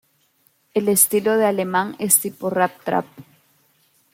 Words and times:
El 0.73 0.89
estilo 0.89 1.37
de 1.37 1.45
Alemán 1.45 1.95
es 1.99 2.17
tipo 2.17 2.49
Rap 2.49 2.71
Trap. 2.83 3.05